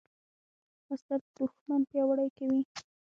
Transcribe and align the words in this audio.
وسله 0.87 1.15
د 1.21 1.23
دوښمن 1.35 1.81
پیاوړي 1.89 2.27
کوي 2.37 2.61